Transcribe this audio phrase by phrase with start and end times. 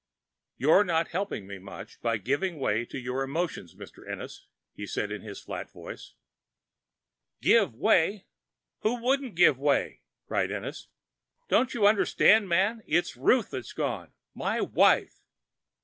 [0.57, 4.01] "You're not helping me much by giving way to your emotions, Mr.
[4.11, 6.15] Ennis," he said in his flat voice.
[7.39, 8.25] "Give way?
[8.79, 10.87] Who wouldn't give way?" cried Ennis.
[11.49, 15.19] "Don't you understand, man, it's Ruth that's gone my wife!